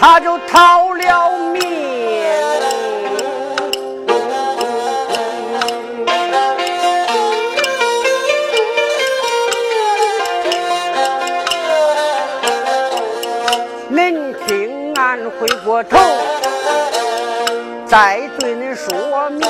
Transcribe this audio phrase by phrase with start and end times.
[0.00, 1.60] 他就逃了命。
[13.88, 15.98] 您听俺回过头，
[17.84, 19.48] 再对您说明，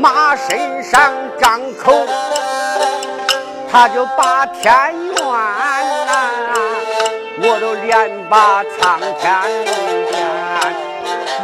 [0.00, 2.06] 马身上张口。
[3.70, 5.01] 他就把天
[9.22, 9.30] 天
[10.08, 10.18] 天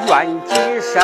[0.09, 0.11] 怨
[0.45, 1.01] 几声。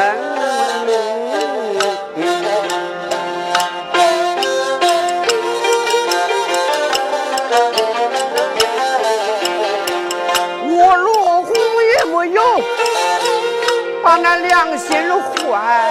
[10.66, 12.42] 我罗红也没有
[14.02, 14.90] 把那良心
[15.22, 15.83] 坏。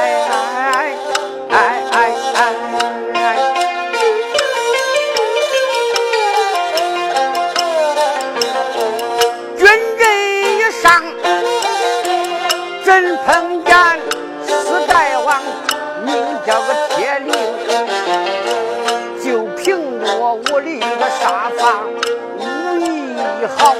[12.99, 13.75] 人碰见
[14.45, 14.94] 四大
[15.25, 15.41] 王，
[16.05, 17.33] 名叫个铁灵，
[19.23, 21.83] 就凭我的一个杀法
[22.38, 22.41] 武
[22.80, 23.16] 艺
[23.58, 23.73] 好，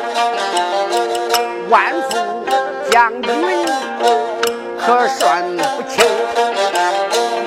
[1.70, 2.18] 万夫
[2.90, 3.32] 将军
[4.80, 6.04] 可算不轻。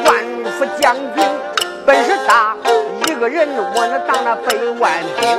[0.04, 0.24] 万
[0.58, 1.24] 夫将军
[1.84, 2.56] 本事大，
[3.06, 5.36] 一个人我能当那百万兵。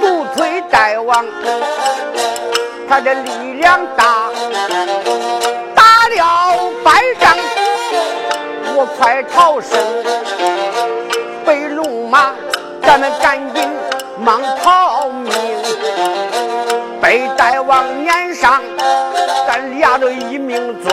[0.00, 1.26] 独腿大王，
[2.88, 4.25] 他的力量大。
[8.98, 9.78] 快逃生。
[11.44, 12.32] 被龙马，
[12.82, 13.68] 咱们赶紧
[14.18, 15.32] 忙逃命。
[17.00, 18.62] 被大王撵上，
[19.46, 20.92] 咱俩都一命终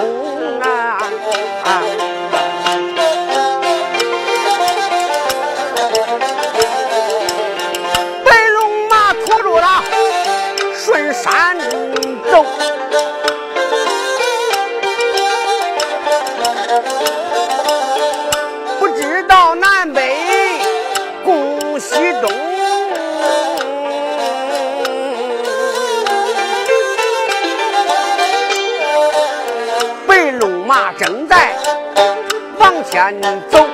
[32.93, 33.11] 前
[33.49, 33.65] 走，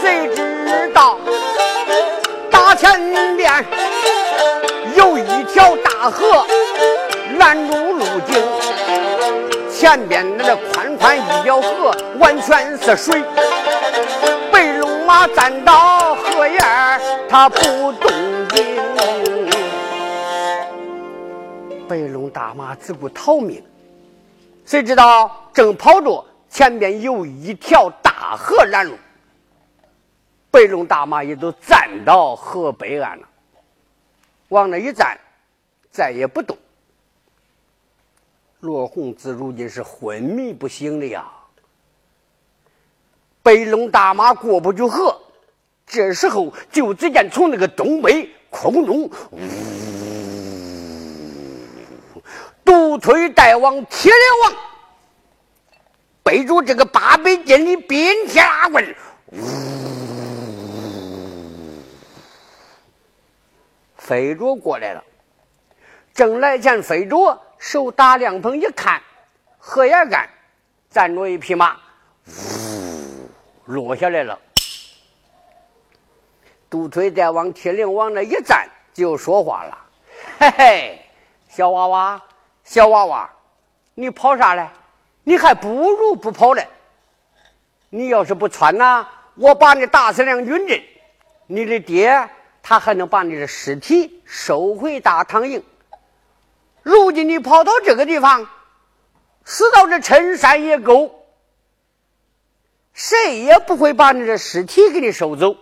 [0.00, 1.18] 谁知道
[2.50, 2.98] 大前
[3.36, 3.52] 面
[4.96, 6.42] 有一条大河
[7.36, 8.42] 拦住路径，
[9.70, 13.22] 前边那宽宽一条河完全是水，
[14.50, 16.58] 白龙马站到河沿
[17.28, 18.10] 他不动
[18.48, 18.64] 静，
[21.86, 23.62] 白龙大马只顾逃命。
[24.64, 28.98] 谁知道正跑着，前边有一条大河拦路，
[30.50, 33.26] 白龙大马也都站到河北岸了，
[34.50, 35.18] 往那一站，
[35.90, 36.58] 再也不动。
[38.60, 41.24] 罗红子如今是昏迷不醒的呀。
[43.42, 45.22] 白龙大马过不去河，
[45.86, 49.38] 这时候就只见从那个东北空中，呜。
[52.62, 54.71] 独腿大王铁脸王
[56.32, 58.96] 背着这个八百斤的冰铁大棍，
[59.32, 59.36] 呜，
[63.98, 65.04] 飞着过来了。
[66.14, 69.02] 正来前飞着，手打凉棚一看，
[69.58, 70.26] 荷叶杆
[70.88, 71.76] 站着一匹马，
[72.26, 73.28] 呜，
[73.66, 74.38] 落下来了。
[76.70, 79.78] 独腿再往铁岭往那一站，就说话了
[80.40, 81.06] ：“嘿嘿，
[81.50, 82.22] 小娃娃。”
[82.64, 83.30] 小娃娃，
[83.92, 84.66] 你跑啥嘞？
[85.24, 86.68] 你还不如不跑嘞。
[87.90, 90.82] 你要是不穿呐，我把你打死两军阵，
[91.46, 92.28] 你的爹
[92.62, 95.62] 他还能把你的尸体收回大唐营。
[96.82, 98.48] 如今你跑到这个地方，
[99.44, 101.24] 死到这陈山野沟，
[102.92, 105.56] 谁也不会把你的尸体给你收走。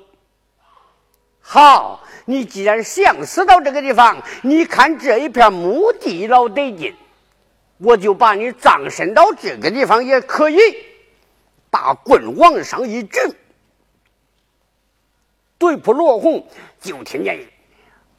[1.40, 2.04] 好。
[2.26, 6.94] 你既然想死到这个地方，你看这一片墓地老得劲，
[7.82, 10.58] 我就把你葬身到这个地方也可以。
[11.72, 13.16] 把棍往上一举，
[15.56, 16.48] 对付罗红，
[16.80, 17.46] 就听见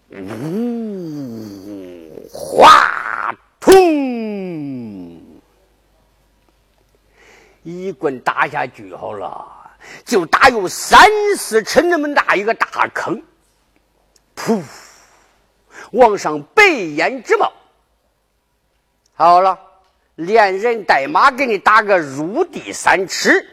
[0.09, 3.73] 呜哗通，
[7.63, 9.75] 一棍打下去好了，
[10.05, 13.21] 就打有三四尺那么大一个大坑。
[14.33, 14.63] 噗！
[15.91, 17.51] 往上白烟直冒。
[19.21, 19.59] 好了，
[20.15, 23.47] 连人带马给你打个入地三尺。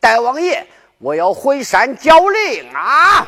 [0.00, 0.66] 大王爷，
[0.98, 3.26] 我要回山交令啊！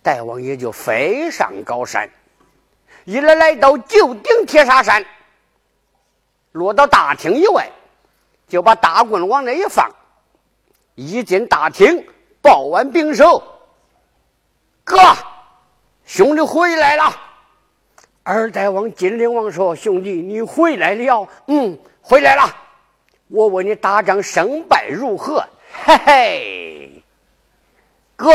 [0.00, 2.08] 大王爷就飞上高山，
[3.04, 5.04] 一来来到九鼎铁砂山，
[6.52, 7.70] 落到大厅以外，
[8.48, 9.94] 就把大棍往那一放，
[10.94, 12.08] 一进大厅，
[12.40, 13.55] 抱完兵手，
[14.86, 14.96] 哥，
[16.04, 17.12] 兄弟回来了。
[18.22, 21.28] 二代王金陵王说：“兄弟，你回来了？
[21.48, 22.54] 嗯，回来了。
[23.26, 25.44] 我问你打仗胜败如何？
[25.84, 27.04] 嘿嘿，
[28.14, 28.30] 哥。”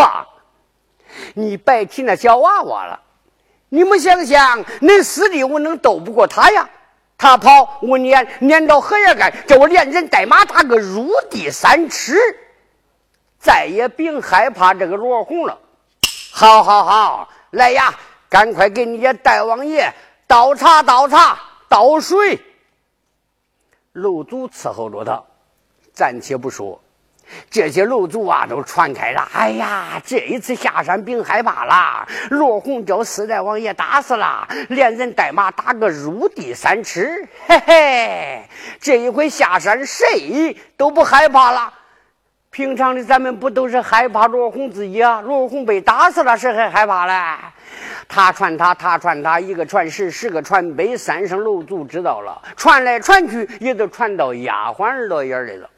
[1.35, 2.99] 你别提那小娃娃了，
[3.69, 6.69] 你们想想，恁师弟我能斗不过他呀？
[7.17, 12.17] 他跑我撵，撵到河也干，叫我连人带马打个入地三尺，
[13.39, 15.57] 再也别害怕这个罗红了。
[16.41, 17.93] 好好好，来呀，
[18.27, 19.93] 赶快给你家大王爷
[20.25, 21.37] 倒茶倒茶
[21.69, 22.43] 倒水。
[23.91, 25.23] 楼主伺候着他，
[25.93, 26.81] 暂且不说。
[27.51, 29.29] 这些楼主啊，都传开了。
[29.31, 32.07] 哎呀，这一次下山别害怕了。
[32.31, 37.29] 罗红叫四代王爷打死了，连人带马打个入地三尺。
[37.45, 38.49] 嘿嘿，
[38.79, 41.71] 这一回下山谁都不害怕了。
[42.51, 45.21] 平常的咱们不都是害怕罗红自己啊？
[45.21, 47.13] 罗红被打死了，谁还害怕嘞？
[48.09, 55.69] 他传他，他传他，一个传十，十个传百，三声楼主知道了，传来传去，也都传到丫鬟耳朵眼里了。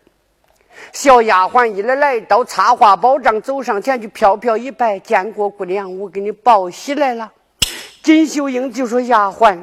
[0.92, 7.32] 小丫鬟一来来到插花宝帐，走上前去，飘飘一拜：“见过姑娘，我给你报喜来了。”
[8.02, 9.60] 金秀英就说：“丫鬟，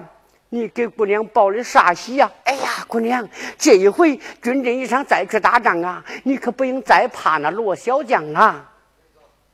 [0.51, 3.27] 你给姑娘报的啥喜呀？”“哎呀，姑娘，
[3.57, 8.71] 这一回军阵一场，再去打仗啊，你可不用再怕那罗小将啊。”“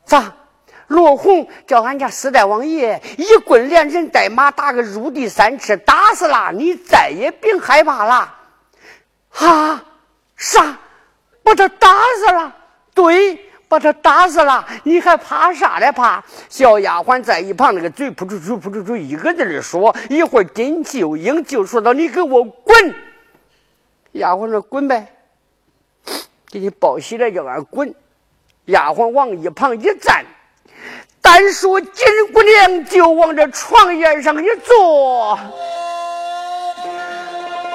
[0.04, 0.34] 咋？
[0.88, 8.34] 罗红叫俺家四代王爷一棍连人带马打个入地三尺，打死了，你再也别害怕了。
[9.46, 9.84] ”“啊？
[10.36, 10.78] 啥？”
[11.42, 11.88] 把他打
[12.18, 12.56] 死了，
[12.92, 15.90] 对，把他打死了，你还怕啥嘞？
[15.90, 16.22] 怕？
[16.48, 19.94] 小丫鬟在一旁那个嘴扑出出扑出出，一个劲儿的说。
[20.08, 22.94] 一会儿金秀英就说到：“你给我滚！”
[24.12, 25.12] 丫鬟说：“滚呗，
[26.50, 27.94] 给你报喜来，叫俺滚。”
[28.66, 30.24] 丫鬟往一旁一站，
[31.20, 35.38] 单说金姑娘就往这床沿上一坐。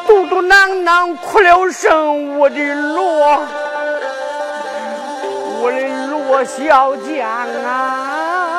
[0.07, 3.47] 嘟嘟囔囔哭了声，我的罗，
[6.31, 7.27] 我小将
[7.65, 8.50] 啊！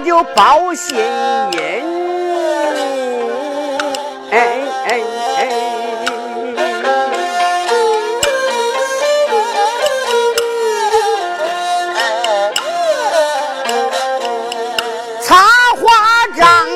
[0.00, 1.02] 就报信音，
[4.30, 4.36] 哎
[4.86, 5.00] 哎
[5.38, 5.40] 哎！
[15.22, 15.36] 插
[15.76, 15.82] 花
[16.36, 16.66] 帐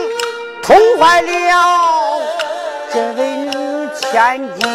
[0.63, 1.29] 痛坏了
[2.93, 3.51] 这位女
[4.01, 4.67] 千金，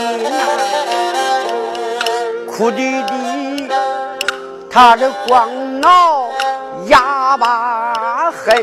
[2.47, 3.67] 哭滴滴，
[4.69, 6.29] 她的光脑
[6.87, 7.92] 哑巴。
[8.45, 8.61] 恨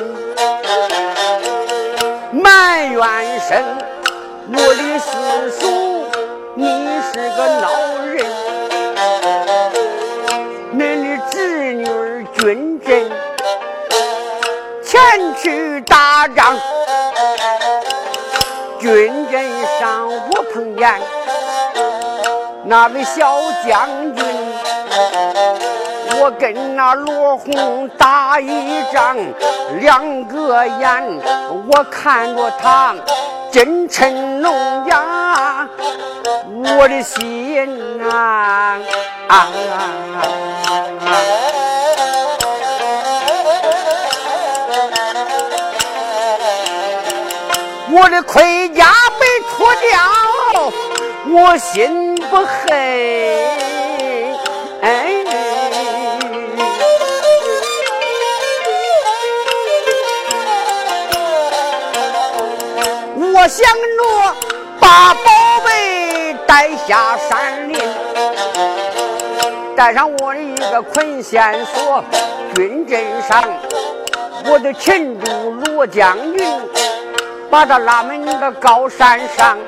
[2.33, 3.01] 埋怨
[3.41, 3.65] 声，
[4.53, 5.11] 我的师
[5.59, 5.61] 叔，
[6.55, 6.67] 你
[7.01, 7.65] 是个孬
[8.05, 8.15] 人。
[10.77, 13.11] 恁的侄女儿军阵
[14.85, 15.01] 前
[15.43, 16.59] 去打仗，
[18.81, 21.01] 军阵上我碰见
[22.67, 24.25] 那位小将军。
[26.23, 29.17] 我跟那罗红打一仗，
[29.81, 31.21] 两个眼
[31.67, 32.95] 我看着他
[33.51, 34.55] 真成龙
[34.87, 35.67] 牙，
[36.79, 38.79] 我的心啊！
[47.93, 48.85] 我的盔甲
[49.19, 49.99] 被脱掉，
[51.33, 53.60] 我心不黑。
[63.43, 64.37] 我想着
[64.79, 65.31] 把宝
[65.65, 67.79] 贝带下山林，
[69.75, 72.05] 带上我的一个捆线索，
[72.55, 73.43] 军阵上
[74.45, 76.47] 我的擒住罗将军。
[77.51, 79.59] 把他拉门的高山上，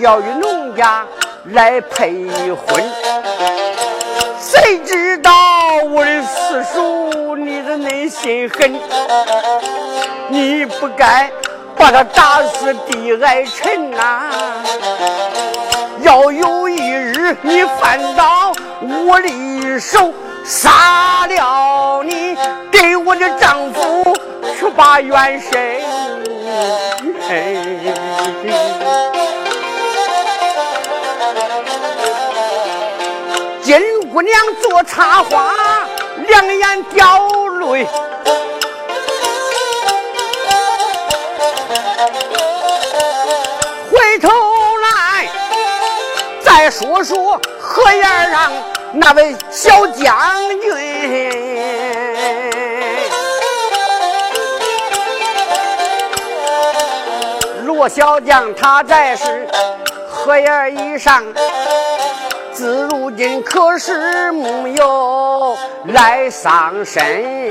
[0.00, 1.06] 要与农家
[1.46, 2.84] 来配婚。
[4.38, 5.32] 谁知道
[5.90, 8.78] 我的四叔你的内心狠，
[10.28, 11.32] 你不该
[11.82, 14.30] 把他打死地矮沉呐！
[16.02, 22.36] 要有一日你犯到我的手，杀了你，
[22.70, 24.16] 给我的丈夫
[24.60, 25.80] 去把冤伸。
[33.64, 35.52] 金姑娘做插花，
[36.28, 37.26] 两眼掉
[37.58, 37.88] 泪。
[44.22, 45.28] 头来
[46.40, 48.52] 再说说河沿上
[48.94, 50.16] 那位小将
[50.60, 50.70] 军。
[57.64, 59.48] 罗小将他在是
[60.08, 61.24] 河沿以上，
[62.52, 67.50] 自如今可是木有来丧身。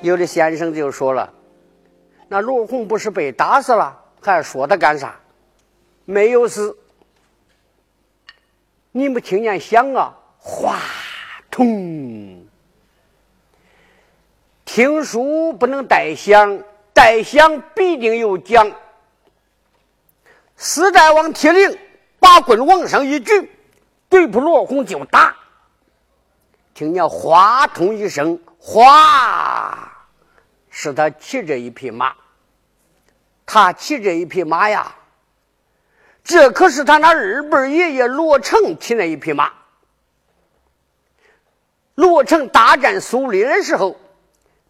[0.00, 1.28] 有的先生就说了
[2.32, 5.18] ：“那罗红不是被打死了，还说他干啥？
[6.04, 6.78] 没有死。
[8.92, 10.16] 你们听见响啊？
[10.38, 10.78] 哗，
[11.50, 12.46] 通。
[14.64, 18.72] 听书不能带响。”带响必定有奖。
[20.56, 21.78] 四代王铁岭
[22.18, 23.50] 把棍往上一举，
[24.08, 25.34] 对付罗红就打。
[26.74, 29.89] 听见哗通一声，哗，
[30.82, 32.14] 是他骑着一匹马。
[33.44, 34.94] 他骑着一匹马呀，
[36.24, 39.52] 这可是他那二辈爷爷罗成骑那一匹马。
[41.96, 44.00] 罗成大战苏黎的时候，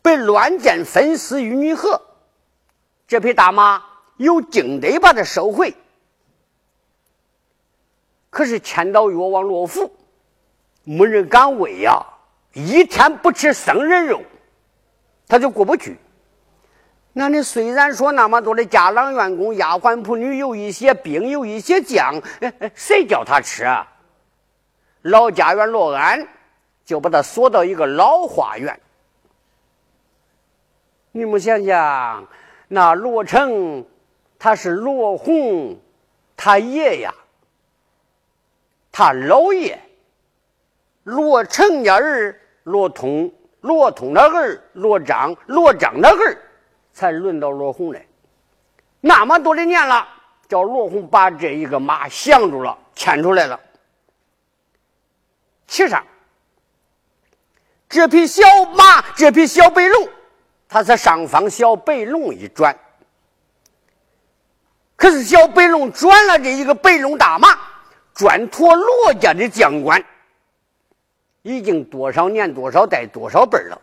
[0.03, 2.03] 被乱箭分尸于女河。
[3.07, 3.81] 这匹大马
[4.17, 5.77] 有经得把它收回，
[8.31, 9.95] 可是千岛越王罗福
[10.83, 12.05] 没人敢喂呀！
[12.53, 14.23] 一天不吃生人肉，
[15.31, 15.97] 他就过不去。
[17.15, 22.21] 那你虽然说那么多的家郎员工、丫鬟仆女，有一些兵，有一些将，
[22.75, 23.65] 谁叫他吃？
[23.65, 23.87] 啊？
[25.03, 26.29] 老家园罗安
[26.85, 28.79] 就把他锁到一个老花园。
[31.13, 32.29] 你们想想。
[32.73, 33.85] 那罗成，
[34.39, 35.77] 他是罗红，
[36.37, 37.13] 他爷呀，
[38.93, 39.77] 他老爷，
[41.03, 46.39] 罗成家儿罗通，罗通的儿罗章，罗章的儿
[46.93, 48.07] 才轮到罗红来。
[49.01, 50.07] 那么多的年了，
[50.49, 53.59] 叫罗红把这一个马降住了，牵出来了，
[55.67, 56.05] 骑上
[57.89, 58.43] 这匹小
[58.77, 60.09] 马，这匹小白龙。
[60.69, 62.79] 他是上方小白龙一转，
[64.95, 67.49] 可是小白龙转了这一个白龙大马，
[68.15, 70.01] 转托罗家的将官，
[71.43, 73.81] 已经多少年多少代多少辈了。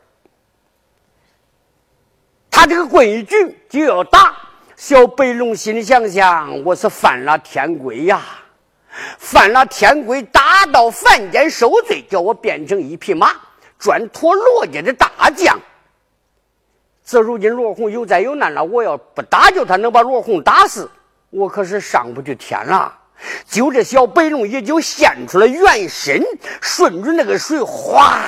[2.51, 4.35] 他这个棍一举就要打
[4.75, 8.21] 小白龙，心里想想：我是犯了天规呀，
[9.17, 13.31] 犯了天规，打到凡间受罪，叫我变成一匹马，
[13.79, 15.59] 专托罗家的大将。
[17.03, 20.89] 这如今罗红有灾有难了，我要不打救他，能把罗红打死，
[21.29, 22.95] 我可是上不去天了。
[23.45, 26.21] 就这小白龙也就现出了原身，
[26.61, 28.19] 顺着那个水，哗，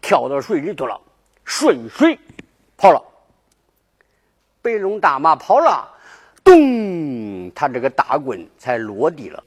[0.00, 1.00] 跳到水里头了，
[1.44, 2.18] 顺水
[2.76, 3.02] 跑了。
[4.62, 5.88] 白龙大马跑了，
[6.42, 9.44] 咚，他这个大棍才落地了。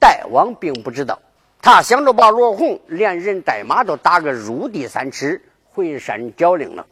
[0.00, 1.20] 大王并不知道，
[1.60, 5.42] 他想着把罗红连人带马都打个入地三尺。
[5.70, 6.86] 回山交令了。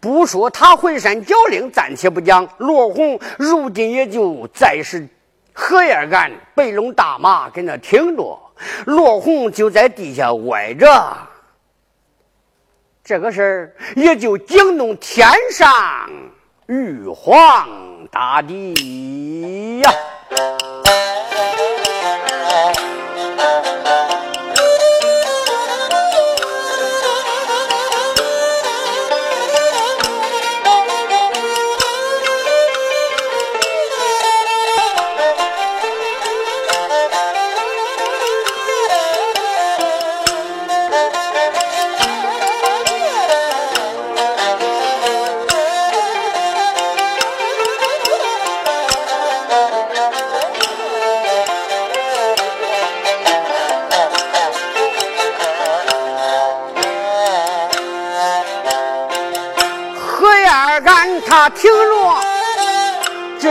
[0.00, 2.48] 不说他回山剿令，暂且不讲。
[2.58, 5.08] 罗红如今也就再是
[5.52, 8.38] 荷叶干白龙大马跟那挺着，
[8.84, 11.16] 罗红就在地下歪着。
[13.04, 16.10] 这个事儿也就惊动天上
[16.66, 17.68] 玉皇
[18.10, 19.92] 大帝呀。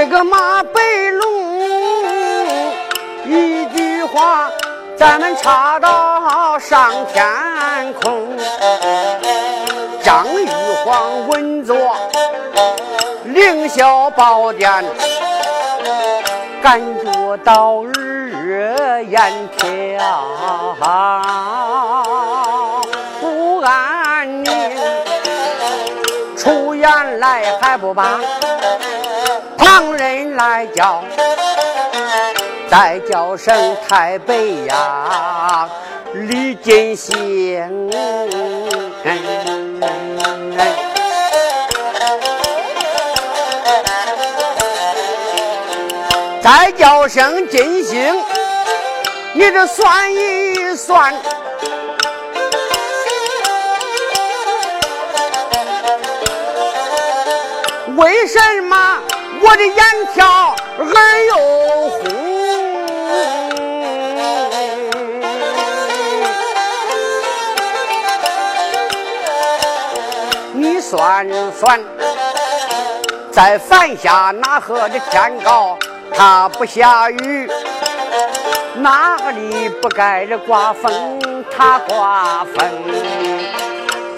[0.07, 1.27] 这个马背龙
[3.25, 4.51] 一句话，
[4.95, 8.37] 咱们插到上天空。
[10.03, 10.47] 张玉
[10.85, 11.75] 皇稳坐
[13.23, 14.85] 凌霄宝殿，
[16.61, 20.77] 感觉到日月炎跳，
[23.19, 24.53] 不安宁。
[26.37, 28.19] 出言来还不把
[29.57, 31.03] 旁人来叫，
[32.69, 34.33] 再叫声太白
[34.67, 35.69] 呀，
[36.13, 37.89] 李金星。
[46.41, 48.23] 再叫声金星，
[49.33, 51.13] 你这算一算，
[57.97, 58.99] 为什么
[59.47, 59.77] 我的眼
[60.11, 60.87] 跳耳
[61.27, 61.35] 又
[61.89, 62.01] 红？
[70.53, 71.79] 你算算，
[73.31, 75.77] 在凡下哪和的天高？
[76.11, 77.47] 它不下雨，
[78.77, 81.21] 哪里不该这刮风？
[81.55, 82.67] 它刮风，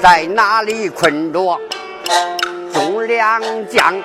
[0.01, 1.59] 在哪里困着
[3.07, 3.95] 两将？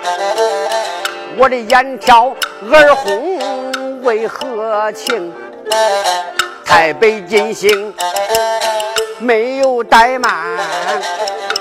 [1.37, 2.35] 我的眼挑
[2.71, 5.33] 耳红为何情？
[6.65, 7.93] 台北金星
[9.19, 10.33] 没有怠慢，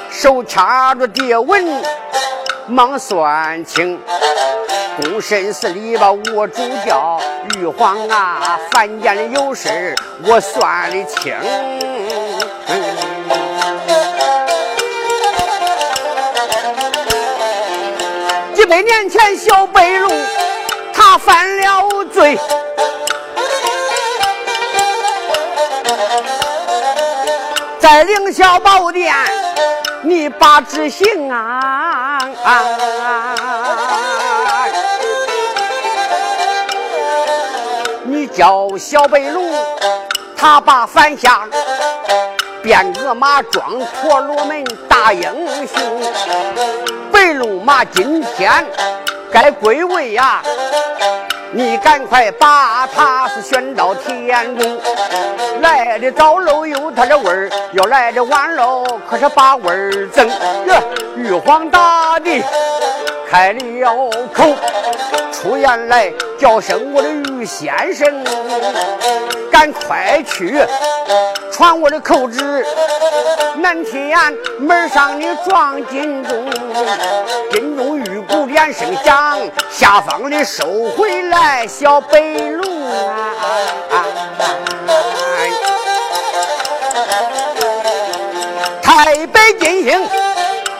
[0.09, 1.81] 手掐着蝶纹
[2.67, 3.99] 忙算清。
[4.97, 7.19] 公审司里吧，我主教
[7.57, 11.33] 玉皇啊，凡间的有事我算的清。
[18.71, 20.09] 百年前，小白龙
[20.93, 22.39] 他犯了罪，
[27.77, 29.13] 在凌霄宝殿，
[30.03, 32.17] 你把执行啊！
[38.05, 39.51] 你叫小白龙，
[40.37, 41.45] 他把犯下
[42.63, 45.21] 变个马装婆罗门大英
[45.67, 47.00] 雄。
[47.11, 48.65] 白龙马今天
[49.31, 50.41] 该归位呀！
[51.53, 54.79] 你赶快把他是选到天宫。
[55.61, 60.29] 来的早喽有他的味儿，要来的晚喽可是把味儿增。
[61.17, 62.41] 玉皇大帝
[63.31, 64.43] 开了口。
[65.31, 68.23] 出言来叫声我的于先生，
[69.49, 70.61] 赶快去
[71.49, 72.65] 传我的口旨。
[73.55, 74.17] 南天
[74.59, 76.45] 门上的撞金钟，
[77.51, 79.39] 金钟玉鼓连声响，
[79.71, 84.05] 下方的收回来小白龙啊！
[88.83, 90.07] 台北金星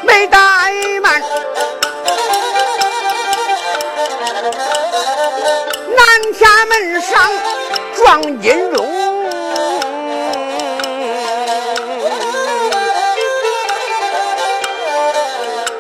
[0.04, 1.22] 没怠慢。
[4.42, 4.50] 南
[6.34, 7.30] 天门上
[7.96, 8.88] 撞金钟，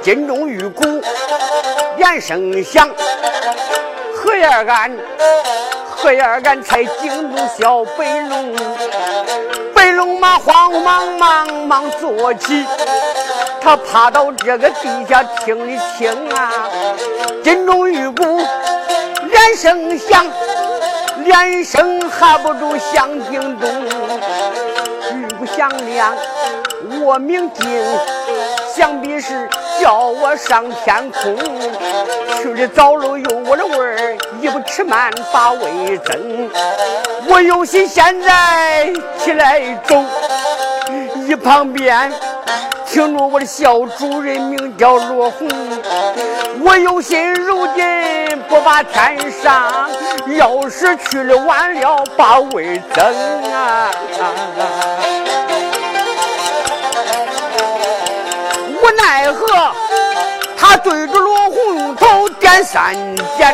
[0.04, 0.84] 金钟玉鼓
[1.98, 2.88] 连声响，
[4.14, 4.96] 何眼俺
[5.90, 8.56] 何眼俺才惊动小白龙，
[10.02, 12.66] 龙马慌忙忙忙坐起，
[13.62, 16.68] 他趴到这个地下听一听啊，
[17.44, 18.42] 金钟玉鼓。
[19.30, 20.26] 连声响，
[21.24, 23.70] 连声喊不住响叮咚，
[25.14, 26.16] 玉鼓响亮，
[27.04, 27.64] 我明镜，
[28.76, 29.48] 想必是
[29.82, 31.36] 叫我上天空。
[32.38, 36.50] 去的早喽有我的味儿，一不吃慢把味增。
[37.28, 40.04] 我有心现在起来走，
[41.28, 42.12] 一旁边。
[42.86, 45.48] 听着我的小主人名叫罗红，
[46.62, 49.90] 我有心如今不把天上，
[50.38, 53.04] 要是去了晚了把位增
[53.52, 53.90] 啊！
[60.58, 62.94] 他对着罗红头点三
[63.38, 63.54] 点，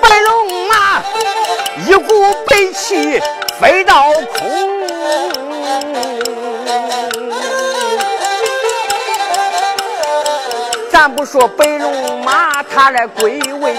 [0.00, 1.02] 白龙马
[1.86, 3.20] 一股白气
[3.60, 4.48] 飞到空。
[10.90, 13.74] 咱不说白龙马，他来归位，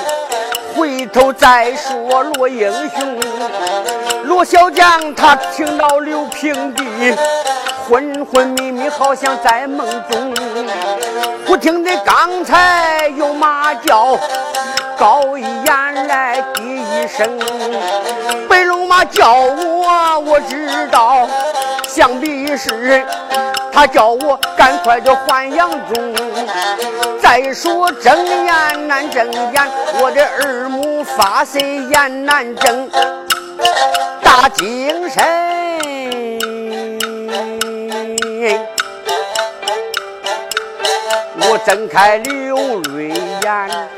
[0.75, 3.19] 回头再说罗英雄，
[4.43, 6.83] 小将他听到刘平的
[7.87, 10.33] 昏昏迷迷，好像在梦中。
[11.45, 14.17] 忽听得刚才有马叫，
[14.97, 17.37] 高一眼来低一声，
[18.47, 21.27] 白龙马叫我，我知道，
[21.87, 23.05] 想必是。
[23.73, 26.13] 他叫我赶快的还阳中。
[27.21, 29.67] 再说睁眼难睁眼，
[29.99, 32.89] 我的耳目发涩眼难睁，
[34.21, 35.21] 大精神。
[41.43, 43.09] 我睁开流泪
[43.41, 43.89] 眼，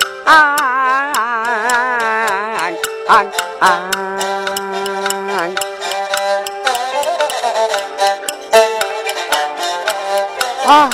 [10.65, 10.89] 啊！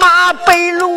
[0.00, 0.96] 马白龙。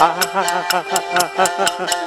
[0.00, 1.86] 哈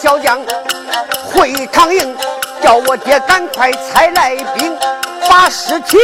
[0.00, 0.40] 小将，
[1.24, 2.16] 回长营，
[2.62, 4.78] 叫我爹赶快采来兵，
[5.28, 5.98] 把尸体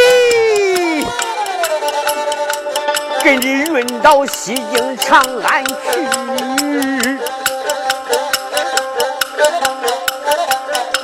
[3.22, 5.72] 给你运到西京长安去。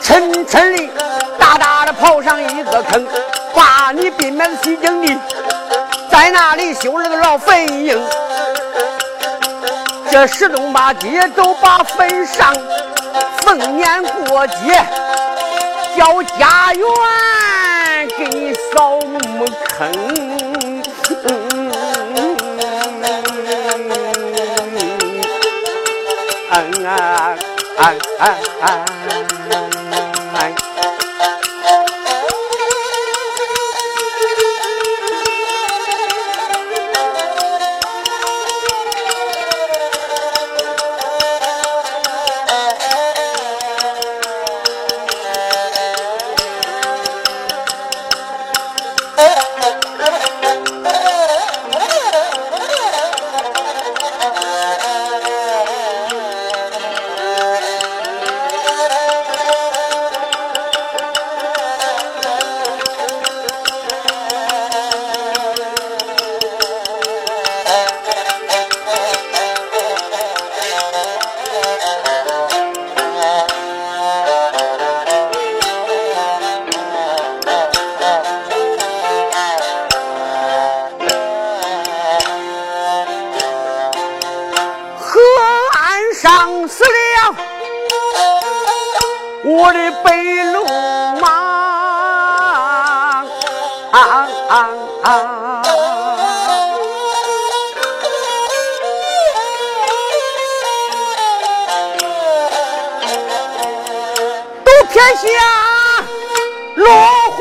[0.02, 0.88] 沉沉的，
[1.38, 3.06] 大大的刨上一个坑，
[3.54, 5.16] 把你兵满西京的，
[6.10, 7.96] 在那里修了个老坟茔。
[10.10, 12.52] 这十东八街都把坟上，
[13.42, 14.84] 逢年过节
[15.96, 19.90] 叫家园给你扫墓坑。
[26.52, 27.36] 嗯啊
[27.78, 27.80] 啊
[28.60, 28.64] 啊
[86.20, 87.34] 伤死了。
[89.42, 91.28] 我的白龙马
[93.90, 94.68] 啊啊
[95.02, 95.62] 啊
[104.62, 105.24] 都天下
[106.76, 106.86] 落
[107.30, 107.40] 红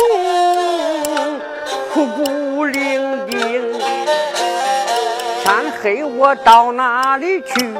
[1.94, 3.30] 孤孤伶仃
[5.44, 5.48] 天
[5.82, 7.76] 黑我到哪里去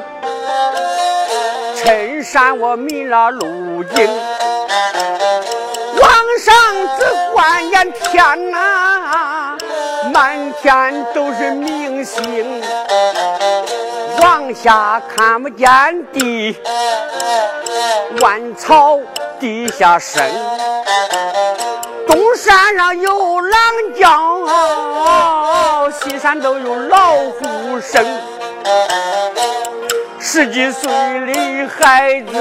[1.82, 4.06] 衬衫我迷了路径。
[6.02, 6.12] 往
[6.42, 6.54] 上
[6.98, 9.58] 只观见天哪，
[10.14, 12.62] 满天都是明星。
[14.22, 15.68] 往下看不见
[16.12, 16.58] 地，
[18.22, 19.00] 万草
[19.40, 20.22] 地下深。
[22.08, 23.60] 东山上有狼
[23.98, 28.06] 叫，西山都有老虎声。
[30.22, 32.38] 十几岁的孩子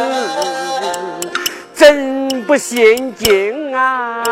[1.75, 4.23] 真不心惊啊！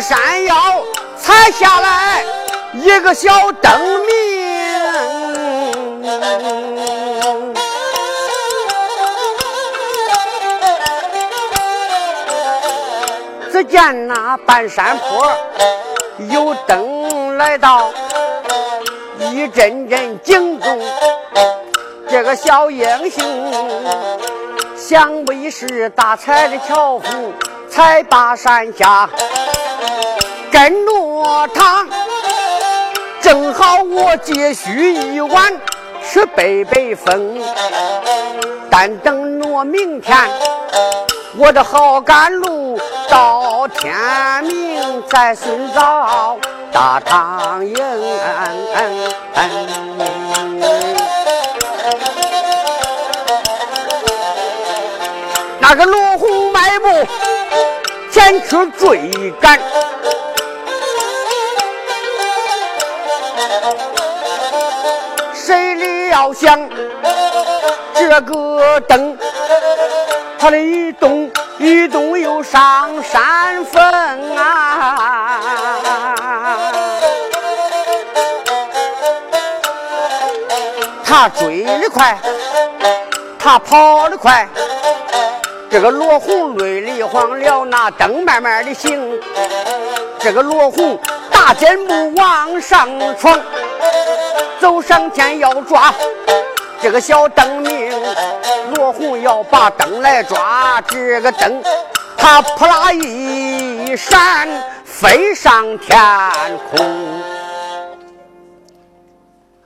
[0.00, 0.54] 山腰
[1.16, 2.24] 采下来
[2.74, 3.72] 一个小灯
[4.06, 4.14] 明，
[13.52, 15.32] 只见那半山坡
[16.30, 17.90] 有灯来到，
[19.30, 20.80] 一阵阵惊动
[22.10, 23.24] 这个小英雄，
[24.76, 27.32] 想必是大财的樵夫
[27.70, 29.08] 才把山下。
[30.54, 31.84] 跟着他，
[33.20, 35.52] 正好我借须一晚
[36.08, 37.42] 去北北风。
[38.70, 40.16] 但等我明天，
[41.36, 42.78] 我的好赶路
[43.10, 43.92] 到天
[44.44, 46.38] 明再寻找
[46.70, 47.74] 大唐营。
[55.58, 56.86] 那个罗红迈步
[58.12, 59.58] 前去追赶。
[66.14, 66.56] 要想
[67.92, 69.18] 这个灯，
[70.38, 75.40] 它的一动一动又上山峰啊！
[81.04, 82.16] 他追的快，
[83.36, 84.48] 他跑的快，
[85.68, 89.20] 这个罗红泪里慌了，那灯慢慢的行，
[90.20, 90.96] 这个罗红
[91.32, 93.36] 大箭步往上闯。
[94.60, 95.94] 走上前要抓
[96.80, 97.90] 这个小灯明，
[98.74, 101.62] 罗红要把灯来抓，这个灯
[102.16, 104.48] 他扑啦一闪
[104.84, 105.98] 飞上天
[106.70, 107.22] 空。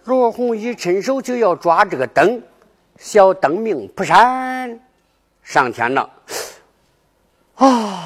[0.04, 2.42] 罗红一伸手就要抓这个灯，
[2.98, 4.80] 小灯明扑闪
[5.42, 6.10] 上天了。
[7.56, 8.04] 啊！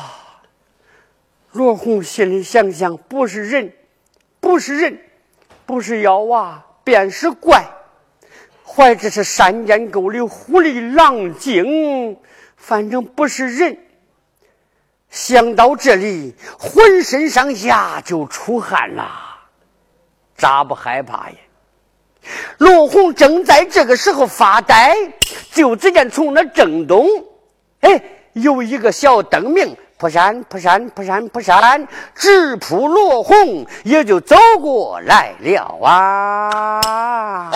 [1.52, 3.74] 罗红心里想想，不是人，
[4.40, 4.98] 不是人，
[5.72, 6.66] 不是妖啊！
[6.84, 7.64] 便是怪，
[8.62, 12.18] 或者是山间沟里狐狸狼精，
[12.58, 13.78] 反正不是人。
[15.08, 19.10] 想到这里，浑身上下就出汗了，
[20.36, 21.36] 咋不害怕呀？
[22.58, 24.94] 罗红正在这个时候发呆，
[25.52, 27.08] 就只见从那正东，
[27.80, 28.04] 哎，
[28.34, 29.74] 有一个小灯明。
[30.02, 37.52] 扑闪扑闪扑闪扑闪，直扑罗红，也就走过来了啊。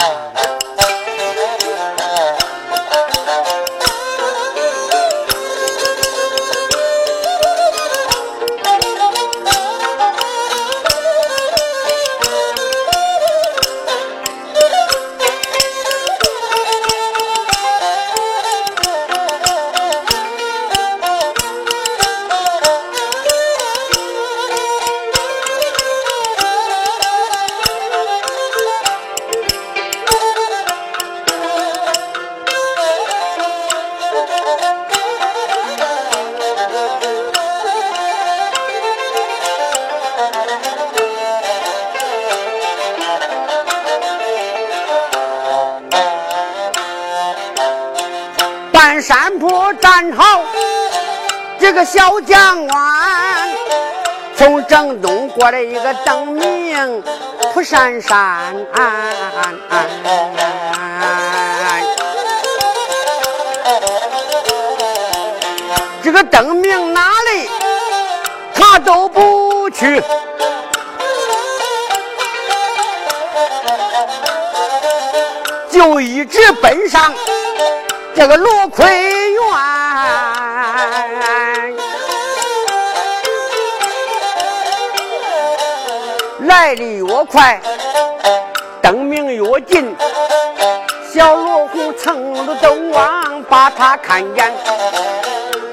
[49.06, 50.42] 山坡站好，
[51.60, 53.48] 这个小江湾，
[54.34, 57.04] 从正东过来一个灯明
[57.54, 58.52] 扑闪闪，
[66.02, 67.48] 这个灯明哪里？
[68.56, 70.02] 他都不去，
[75.70, 77.14] 就一直奔上
[78.16, 78.86] 这个罗奎
[79.32, 79.42] 园，
[86.46, 87.60] 来的越快，
[88.80, 89.94] 灯明越近。
[91.12, 94.50] 小罗虎蹭着灯往把他看见，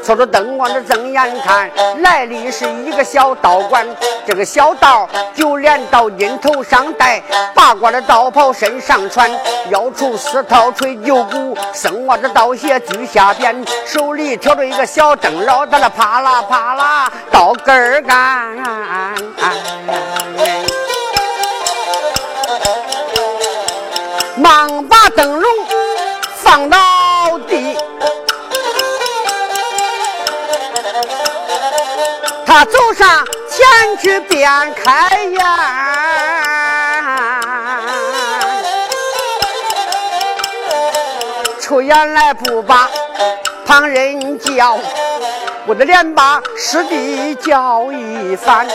[0.06, 3.88] 瞅着灯光的睁眼看，来的是一个小道观。
[4.26, 7.22] 这个小道就连到肩头上戴，
[7.56, 9.32] 八卦的道袍身上穿，
[9.70, 18.58] 腰处四套吹九鼓，生娃的道鞋居下边，手里挑着一个小灯笼，在那啪啦啪啦到根儿干。
[24.36, 25.50] 忙把灯笼
[26.36, 26.78] 放到
[32.56, 35.44] 他走上前去便开眼，
[41.60, 42.88] 出言来不把
[43.66, 44.78] 旁人叫，
[45.66, 48.68] 我的脸把师弟叫一番，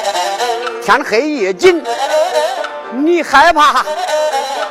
[0.82, 1.80] 天黑夜紧，
[2.90, 3.84] 你害怕？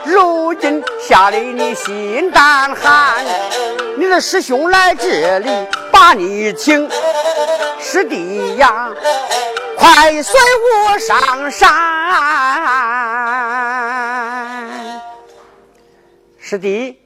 [0.03, 3.23] 如今吓得你心胆寒，
[3.97, 5.49] 你的师兄来这里
[5.91, 6.87] 把你请，
[7.79, 8.93] 师弟呀，
[9.75, 11.67] 快随我上山。
[16.37, 17.01] 师弟，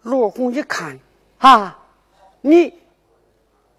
[0.00, 0.98] 罗红一看
[1.36, 1.78] 啊，
[2.40, 2.72] 你，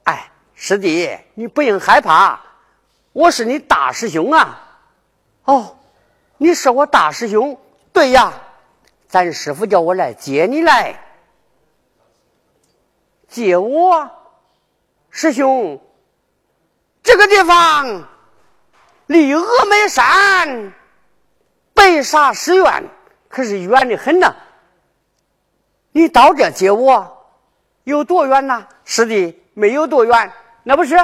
[0.04, 2.40] 哎，师弟，你不用害怕，
[3.12, 4.68] 我是你大师兄啊。
[5.46, 5.78] 哦，
[6.38, 7.60] 你是我大师兄。
[7.92, 8.32] 对呀，
[9.08, 11.09] 咱师傅叫我来接你来，
[13.30, 14.10] 接我，
[15.10, 15.80] 师兄，
[17.04, 18.08] 这个地方
[19.06, 20.74] 离峨眉山
[21.74, 22.90] 白沙寺院
[23.28, 24.36] 可是远的很呐。
[25.92, 27.28] 你到这接我
[27.84, 28.68] 有多远呐？
[28.84, 30.32] 师弟，没有多远，
[30.64, 30.96] 那不是，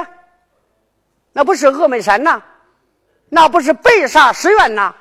[1.32, 2.42] 那不是峨眉山呐，
[3.28, 4.94] 那不是白沙寺院呐。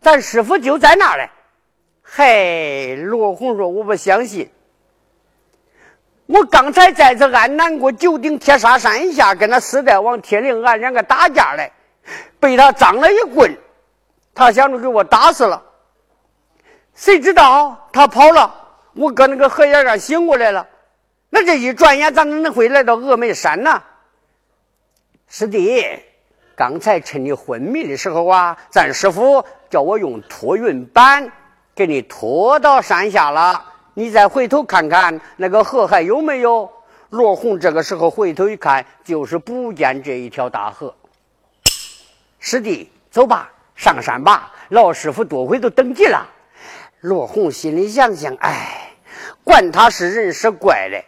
[0.00, 1.28] 咱师傅就在那嘞，
[2.02, 2.94] 嗨！
[2.94, 4.48] 罗红说：“我不相信，
[6.28, 11.72] 我刚才在这安南国九鼎铁砂山下跟那四代王铁灵俺两个打架嘞，
[12.38, 13.56] 被他张了一棍，
[14.34, 15.62] 他想着给我打死了。
[16.94, 18.54] 谁知道他跑了，
[18.92, 20.66] 我搁那个河沿上醒过来了。
[21.30, 23.82] 那这一转眼，咋能会来到峨眉山呢？
[25.28, 25.82] 师弟。”
[26.54, 31.30] 刚才趁你昏迷的时候啊，咱师傅叫我用托运板
[31.72, 33.67] 给你拖到山下了。
[33.98, 36.70] 你再回头看看那个河还有没有？
[37.10, 40.94] 罗红这个时候回头一看，就是不见这一条大河。
[42.38, 44.52] 师弟，走吧，上山吧。
[44.68, 46.28] 老师傅多会都等急了。
[47.00, 48.92] 罗红心里想想，哎，
[49.42, 51.04] 管他是人是怪嘞。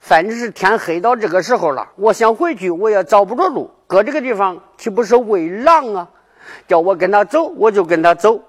[0.00, 3.70] 反正是天黑到这个时候了，我想回去，我也找不着路。
[3.86, 6.08] 搁这个地方岂不是喂狼啊？
[6.66, 8.42] 叫我跟他走，我就跟他走。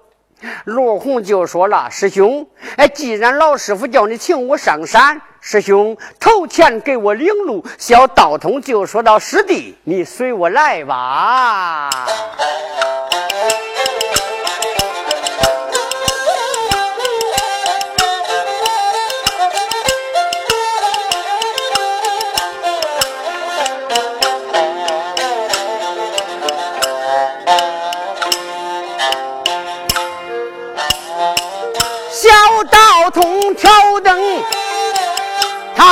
[0.64, 11.90] 罗红就说了：“师兄，哎，既然老师傅叫你请我上山，师兄投钱给我领路。”小道童就说到：“师弟，你随我来吧。”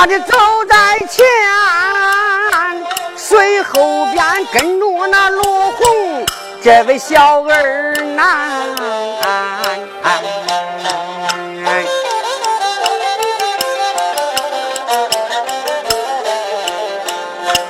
[0.03, 0.34] 他的走
[0.68, 1.24] 在前，
[3.14, 4.20] 随后边
[4.53, 6.26] 跟着那罗红
[6.61, 8.66] 这位小儿男。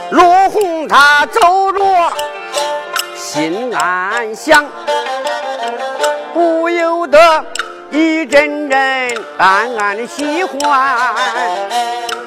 [0.08, 2.12] 罗红他走着，
[3.14, 4.64] 心暗想，
[6.32, 7.44] 不由得。
[7.92, 10.96] 一阵阵暗暗的喜欢，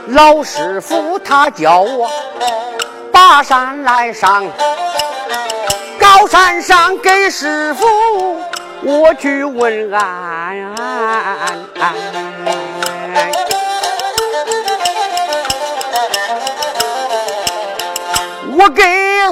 [0.09, 2.07] 老师傅他叫我
[3.11, 4.45] 爬山来上，
[5.99, 7.85] 高山上给师傅
[8.83, 10.75] 我去问安。
[18.57, 18.83] 我给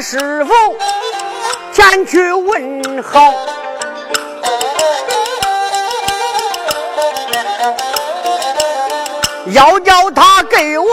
[0.01, 0.53] 师傅
[1.71, 3.52] 前去问好。
[9.53, 10.87] 要叫他给我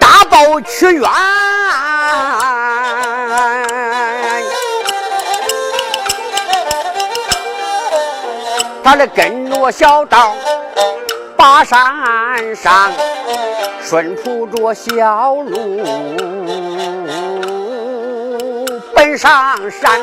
[0.00, 1.10] 大报屈冤。
[8.82, 10.34] 他的跟着小道，
[11.36, 11.76] 把山
[12.56, 12.90] 上
[13.82, 15.84] 顺铺着小路，
[18.94, 20.00] 奔上山，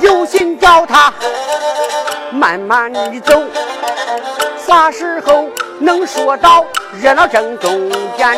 [0.00, 1.12] 有心叫他
[2.30, 3.42] 慢慢的走，
[4.64, 5.48] 啥时候
[5.78, 6.64] 能说到
[7.00, 8.36] 热闹正中间？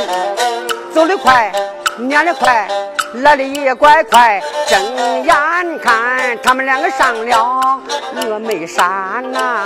[0.94, 1.52] 走得快，
[1.98, 2.66] 撵得快。
[3.14, 5.34] 来的也怪快，睁眼
[5.78, 7.80] 看他们两个上了
[8.20, 8.84] 峨眉山
[9.32, 9.64] 呐！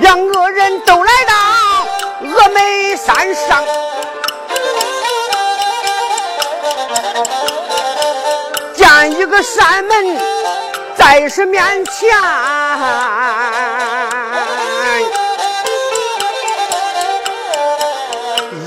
[0.00, 1.34] 两个人都来到
[2.28, 3.64] 峨眉山上，
[8.76, 10.16] 见一个山门
[11.02, 12.08] 在是面前。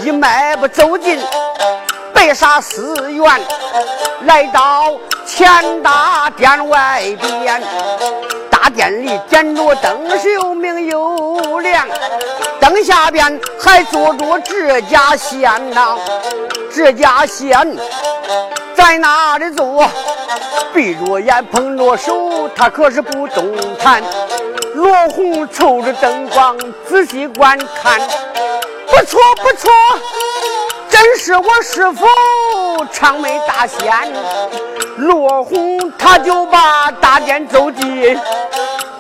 [0.04, 1.18] 一迈步走进
[2.14, 3.42] 白沙寺院，
[4.26, 4.92] 来到
[5.26, 7.64] 前大殿外边。
[8.52, 11.88] 大殿里点着灯，是又明又亮。
[12.60, 15.98] 灯下边还坐着这家仙呐，
[16.76, 17.78] 这家仙
[18.76, 19.88] 在那里坐？
[20.74, 24.04] 闭着眼，捧着手，他可是不动弹。
[24.74, 26.58] 罗红瞅着灯光，
[26.88, 28.00] 仔细观看。
[28.88, 29.72] 不错不错，
[30.90, 32.06] 真是我师傅
[32.92, 33.80] 长眉大仙。
[34.98, 38.18] 罗红他就把大殿走进，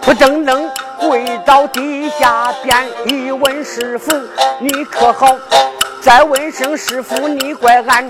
[0.01, 0.69] 扑噔噔
[0.99, 4.11] 跪到地下边，一问师傅
[4.59, 5.35] 你可好？
[6.05, 8.07] 再问声师傅你怪俺，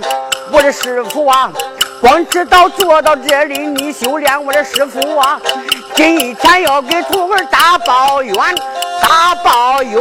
[0.52, 1.50] 我的师傅啊，
[2.02, 5.40] 光知道坐到这里你修炼，我的师傅啊，
[5.96, 8.36] 今天要给徒儿大抱怨，
[9.02, 9.98] 大抱怨。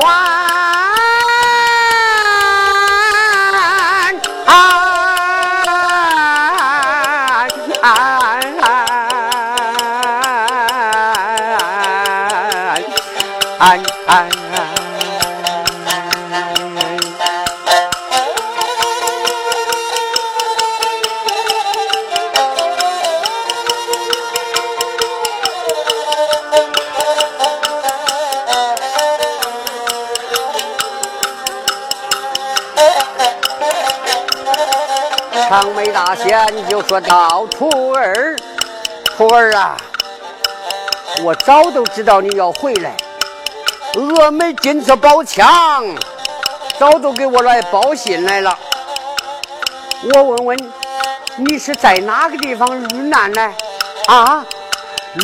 [36.15, 38.37] 先就说道：“徒儿，
[39.17, 39.77] 徒儿啊，
[41.25, 42.95] 我早都知道你要回来。
[43.95, 45.85] 峨眉金色宝枪
[46.79, 48.59] 早都给我来报信来了。
[50.15, 50.73] 我问问
[51.37, 53.53] 你是在哪个地方遇难呢？
[54.07, 54.45] 啊？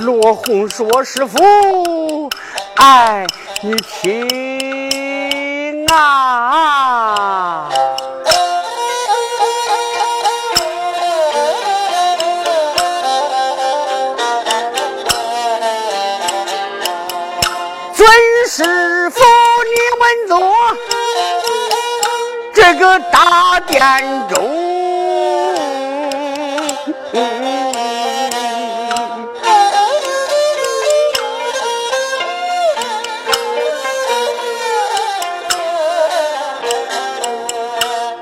[0.03, 2.31] 罗红说：师傅，
[2.77, 3.27] 哎，
[3.63, 7.69] 你听啊。”
[22.81, 23.79] 个大殿
[24.31, 24.43] 中，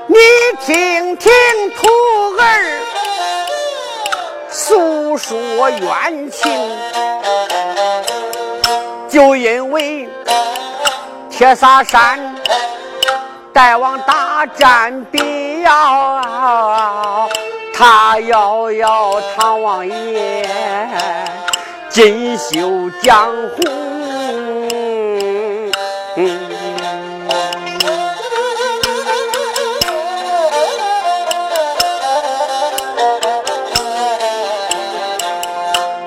[0.07, 0.15] 你
[0.65, 1.31] 听听
[1.77, 1.87] 徒
[2.37, 2.43] 儿
[4.49, 6.51] 诉说冤情。
[9.07, 10.09] 就因为
[11.29, 12.35] 铁砂山
[13.59, 17.29] 大王大战必要，
[17.73, 20.47] 他要要唐王爷
[21.89, 23.63] 锦绣江湖，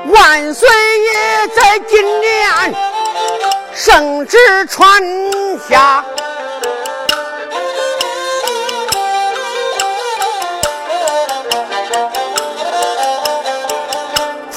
[0.06, 2.74] 万岁爷在今年。
[3.74, 4.38] 圣旨
[4.70, 5.02] 传
[5.68, 6.02] 下，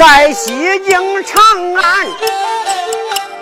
[0.07, 0.53] 在西
[0.87, 1.41] 京长
[1.73, 2.07] 安，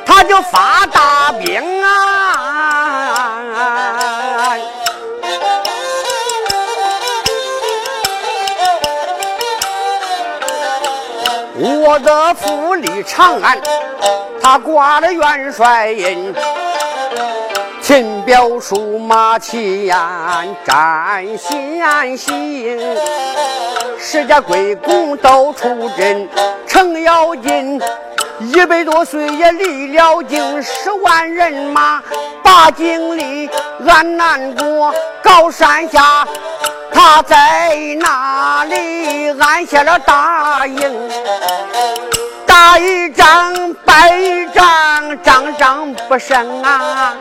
[0.05, 3.35] 他就发大兵啊！
[11.57, 13.61] 我的府里长安。
[14.41, 16.33] 他挂了元帅印，
[17.83, 19.97] 秦表书马齐言，
[20.63, 22.79] 战先行，
[23.99, 26.29] 十家贵公都出阵，
[26.65, 27.81] 程咬金
[28.39, 32.01] 一百多岁也离了京，十万人马
[32.41, 33.49] 把京里，
[33.85, 36.25] 俺南国高山下，
[36.89, 41.09] 他在那里安下了大营，
[42.45, 47.13] 打一仗败一仗，仗仗不胜啊！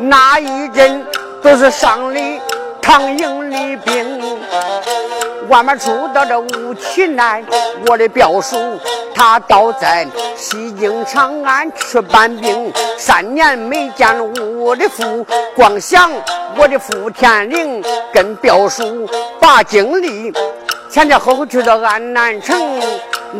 [0.00, 1.06] 那一阵
[1.42, 2.40] 都是上里
[2.80, 4.20] 长营里兵。
[5.48, 7.44] 外面出到这吴起来，
[7.86, 8.56] 我的表叔
[9.14, 14.08] 他倒在西京长安吃板兵，三年没见
[14.58, 16.10] 我的父，光想
[16.56, 17.82] 我的父天灵
[18.12, 19.08] 跟表叔
[19.40, 20.32] 把经历，
[20.90, 22.60] 前前后后去到安南城，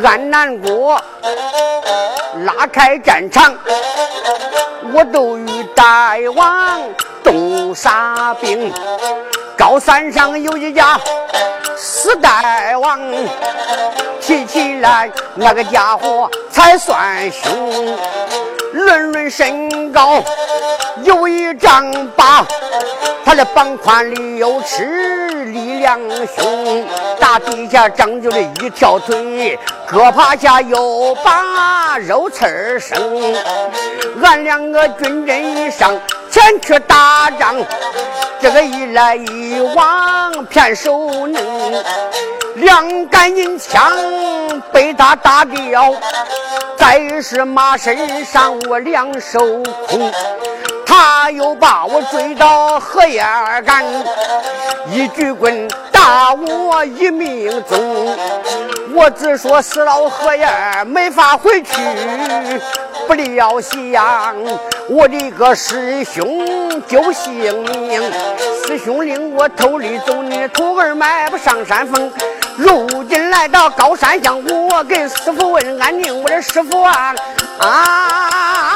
[0.01, 0.97] 安南国
[2.45, 3.53] 拉开战场，
[4.93, 6.81] 我都与大王
[7.21, 8.71] 动杀兵，
[9.57, 10.97] 高山上有一家。
[11.75, 12.97] 四代王
[14.21, 17.97] 提起来，那个家伙才算凶。
[18.73, 20.23] 论论身高
[21.03, 22.45] 有一丈八，
[23.25, 25.99] 他的膀宽里有尺，力量
[26.35, 26.85] 凶。
[27.19, 29.57] 大底下长就了一条腿，
[29.89, 32.97] 胳膊下有把肉刺儿生。
[34.23, 35.99] 俺两个军人一上。
[36.31, 37.57] 前去打仗，
[38.39, 41.83] 这个一来一往骗手嫩，
[42.55, 43.91] 两杆银枪
[44.71, 45.93] 被他打掉，
[46.77, 49.39] 再是马身上我两手
[49.89, 50.09] 空，
[50.85, 53.21] 他又把我追到荷叶
[53.65, 53.83] 杆，
[54.91, 58.17] 一举棍打我一命中，
[58.93, 60.45] 我只说死了荷叶
[60.85, 61.71] 没法回去。
[63.07, 64.35] 不料想，
[64.89, 68.01] 我的个师兄救性命，
[68.67, 72.11] 师兄领我偷里走，你徒儿迈不上山峰。
[72.57, 77.15] 如今来到高山乡，我给师傅问安宁，我的师傅啊
[77.59, 78.75] 啊啊！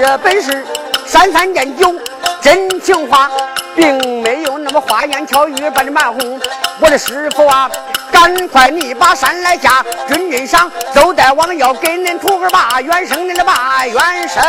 [0.00, 0.64] 这本是
[1.06, 1.94] 三三见九，
[2.40, 3.30] 真情话。
[3.78, 6.40] 并没有那么花言巧语把你瞒哄，
[6.80, 7.70] 我的师傅啊，
[8.10, 14.42] 赶快你把山来下，军阵上周大王要给恁徒儿把元生，恁的把元生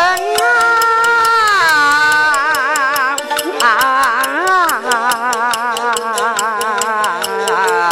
[3.61, 4.35] 啊！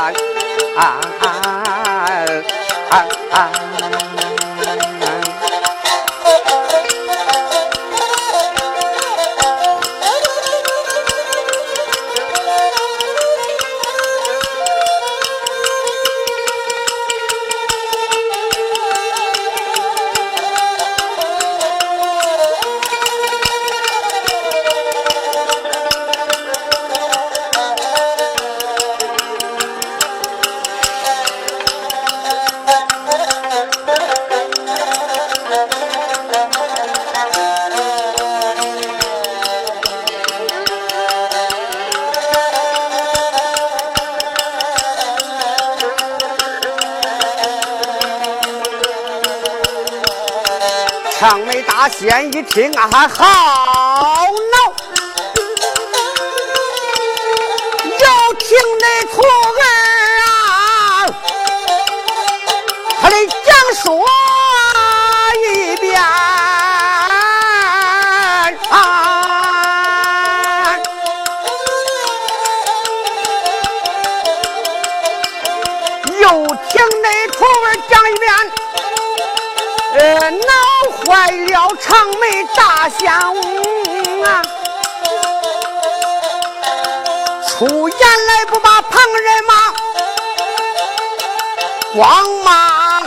[0.08, 0.42] 长眉
[0.76, 0.98] 大
[51.90, 53.77] 仙一听啊，哈。
[89.14, 89.54] 人马，
[91.96, 93.02] 光骂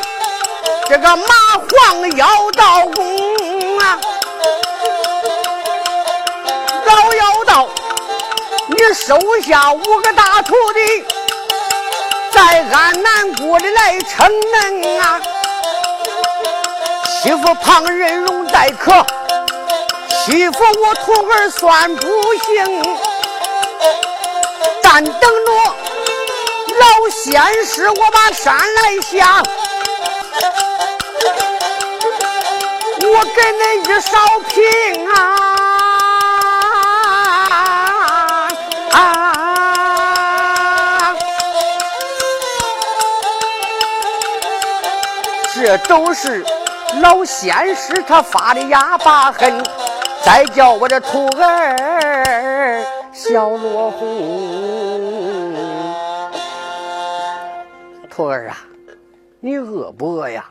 [0.89, 1.35] 这个马
[1.71, 2.27] 黄妖
[2.57, 3.99] 道公啊！
[6.87, 7.69] 老妖道，
[8.69, 11.05] 你收下五个大徒弟，
[12.33, 15.21] 在安南国里来称能啊！
[17.23, 19.07] 欺负旁人容待客，
[20.25, 22.97] 欺负我徒儿算不行。
[24.83, 25.75] 但等着
[26.81, 29.43] 老仙师，我把山来下，
[33.03, 34.11] 我给恁一扫
[34.49, 34.59] 平
[35.09, 35.17] 啊！
[45.55, 46.45] 这都是。
[47.01, 49.65] 老仙师他发的哑巴狠，
[50.25, 54.60] 再叫我的徒儿小罗红。
[58.21, 58.67] 徒儿啊，
[59.41, 60.51] 你饿不饿呀？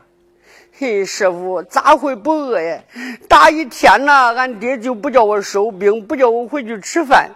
[0.76, 2.82] 嘿，师傅咋会不饿呀？
[3.28, 7.30] 大一天呐，俺爹就不叫我收兵，不叫我回去吃饭。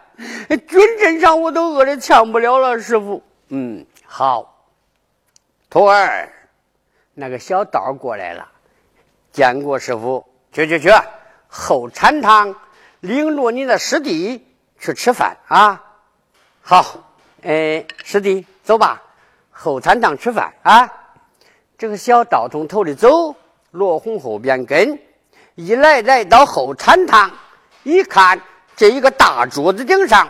[0.48, 3.22] 军阵上我都饿得呛不了了，师傅。
[3.50, 4.66] 嗯，好。
[5.70, 6.28] 徒儿，
[7.14, 8.50] 那个小道过来了，
[9.32, 10.26] 见过师傅。
[10.52, 10.90] 去去去，
[11.48, 12.56] 后禅堂
[13.02, 14.44] 领着你的师弟
[14.80, 15.84] 去吃饭啊。
[16.64, 17.04] 好，
[17.44, 19.04] 哎，师弟，走吧，
[19.54, 20.91] 后禅堂吃饭啊。
[21.78, 23.36] 这个小道从头里走，
[23.72, 24.99] 罗红后边跟，
[25.56, 27.32] 一来来到后禅堂，
[27.84, 28.41] 一看
[28.76, 30.30] 这一个大桌子顶上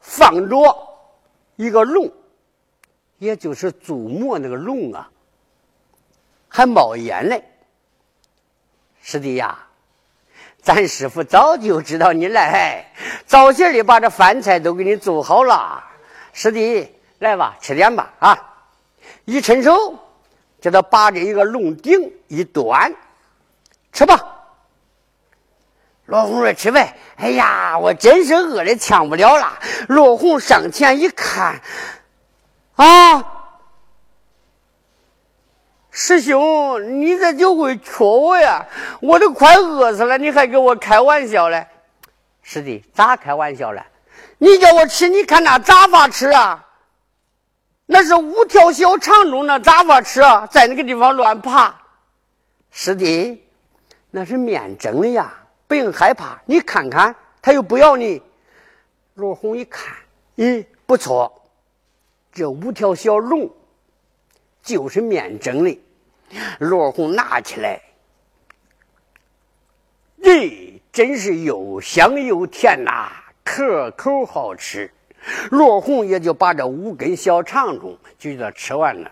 [0.00, 0.88] 放着
[1.56, 2.10] 一个龙，
[3.18, 5.10] 也就是祖母那个龙啊，
[6.48, 7.44] 还冒烟嘞。
[9.02, 9.66] 师弟呀，
[10.62, 12.92] 咱师傅早就知道你来，
[13.26, 15.84] 早些的把这饭菜都给你做好了。
[16.32, 18.53] 师弟，来吧，吃点吧啊！
[19.24, 19.98] 一伸手。
[20.60, 22.94] 叫他把这一个龙鼎一端，
[23.92, 24.46] 吃吧。
[26.06, 29.58] 罗红说：“吃呗。”哎呀，我真是饿的呛不了了。
[29.88, 31.60] 罗红上前一看，
[32.76, 33.24] 啊，
[35.90, 38.66] 师兄，你这就会缺我呀？
[39.02, 41.66] 我都快饿死了，你还跟我开玩笑嘞？
[42.42, 43.84] 师弟，咋开玩笑嘞？
[44.38, 46.66] 你叫我吃，你看那咋法吃啊？
[47.86, 50.22] 那是五条小肠中那咋法吃？
[50.50, 51.82] 在那个地方乱爬，
[52.70, 53.44] 师弟，
[54.10, 55.34] 那是面蒸的呀，
[55.66, 56.40] 不用害怕。
[56.46, 58.22] 你看看，他又不要你。
[59.12, 59.94] 罗红一看，
[60.36, 61.42] 咦，不错，
[62.32, 63.50] 这五条小龙
[64.62, 65.78] 就是面蒸的。
[66.58, 67.82] 罗红拿起来，
[70.22, 73.12] 咦，真是又香又甜呐，
[73.44, 74.90] 可口好吃。
[75.50, 79.10] 罗红也就把这五根小肠中就这吃完了。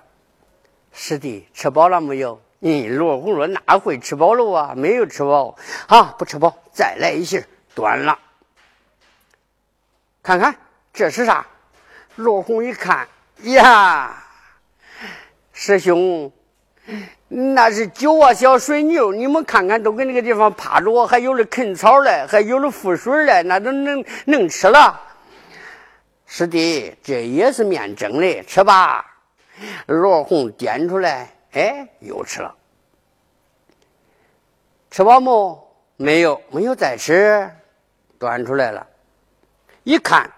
[0.92, 2.40] 师弟吃饱了没有？
[2.64, 4.74] 嗯，罗红说：“哪会吃饱了啊？
[4.76, 5.56] 没有吃饱
[5.88, 7.44] 啊，不吃饱，再来一些，
[7.74, 8.16] 端了。
[10.22, 10.54] 看看
[10.92, 11.44] 这是啥？”
[12.14, 13.08] 罗红一看，
[13.42, 14.22] 呀，
[15.52, 16.30] 师兄，
[17.26, 25.00] 那是九啊小水牛，你们看看，都跟那个地方趴着，还有的啃草嘞，还有的浮水嘞，那都能能吃了。
[26.34, 29.18] 师弟，这也是面蒸的，吃吧。
[29.84, 32.54] 罗红点出来，哎，又吃了。
[34.90, 35.62] 吃饱没？
[35.98, 37.50] 没有，没有再吃。
[38.18, 38.86] 端出来了，
[39.82, 40.30] 一看，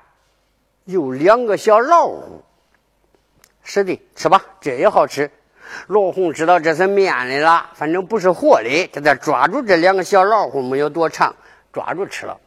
[0.82, 2.42] 有两个小老虎。
[3.62, 5.30] 师弟，吃吧，这也好吃。
[5.86, 8.88] 罗红知道这是面的了，反正不是活的。
[8.88, 11.36] 他抓住这两个小老虎，没有多长，
[11.72, 12.40] 抓住吃了。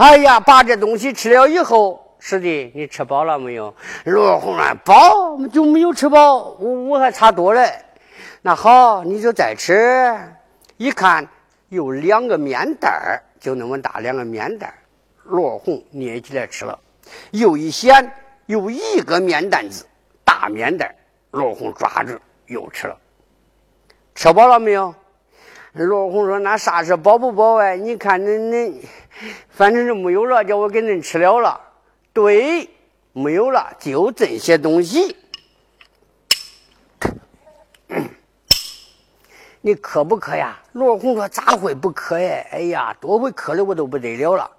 [0.00, 3.74] 哎呀，把这东西吃了以后，师弟，你吃饱了没有？
[4.06, 7.70] 罗红啊，饱就没有吃饱，我我还差多嘞。
[8.40, 10.18] 那好，你就再吃。
[10.78, 11.28] 一看
[11.68, 14.74] 有两个面袋儿，就那么大两个面袋儿。
[15.24, 16.78] 罗红捏起来吃了，
[17.32, 18.10] 又一掀
[18.46, 19.84] 有一个面担子，
[20.24, 20.96] 大面袋。
[21.32, 22.96] 罗红抓住又吃了。
[24.14, 24.94] 吃饱了没有？
[25.74, 27.76] 罗红说：“那啥是饱不饱哎？
[27.76, 28.74] 你看恁恁。”
[29.50, 31.60] 反正是没有了，叫我给恁吃了了。
[32.12, 32.70] 对，
[33.12, 35.16] 没有了，就这些东西。
[39.62, 40.60] 你渴不渴呀？
[40.72, 42.46] 罗红说：“咋会不渴呀？
[42.50, 44.52] 哎呀，多会渴的我都不得了了。”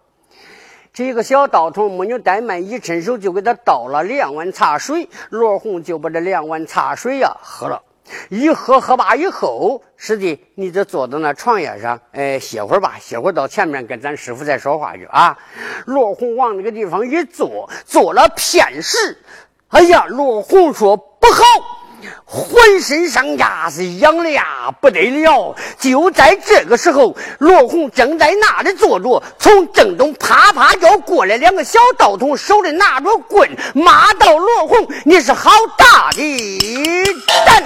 [0.93, 5.09] 这个小道童没有怠慢，一伸手就给他倒了两碗茶水。
[5.29, 7.81] 罗红就把这两碗茶水呀喝了。
[8.29, 15.37] 一喝喝罢以后，师弟，你就坐到那床沿上，哎，歇会儿吧，歇会儿到前面跟咱师傅再说话去啊。
[15.85, 19.17] 罗红往那个地方一坐，坐了片时，
[19.69, 21.80] 哎呀，罗红说不好。
[22.33, 25.53] 浑身上下是痒的呀，不得了！
[25.77, 37.03] 就在这个时候，罗红正在那里坐着，从正东啪啪叫过来两个小道童，手里拿着棍，骂道：“罗红，你是好大的
[37.45, 37.61] 胆！”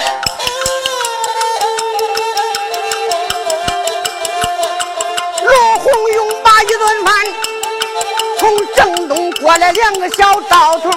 [5.46, 7.14] 罗红用把一顿饭，
[8.40, 10.92] 从正东过来两个小道童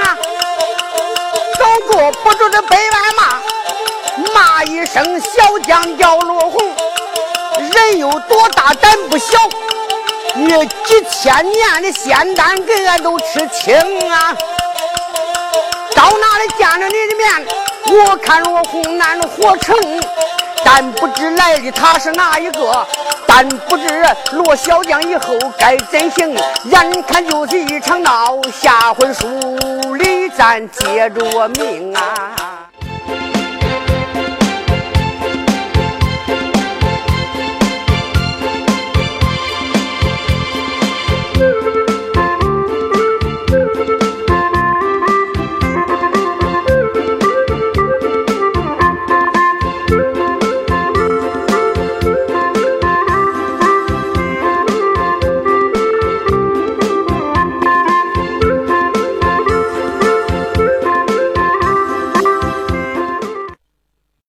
[0.00, 0.18] 啊。
[1.90, 6.72] 坐不住的百万骂，骂一声小将叫罗红，
[7.58, 9.36] 人有多大胆不小，
[10.36, 10.52] 你
[10.84, 13.74] 几千年的仙丹给俺都吃清
[14.08, 14.32] 啊！
[15.96, 19.76] 到哪里见着你的面，我看罗红难活成。
[20.64, 22.86] 但不知来的他是哪一个，
[23.26, 26.34] 但不知罗小将以后该怎行。
[26.64, 32.59] 眼看就是一场闹，下回书里咱接着命啊。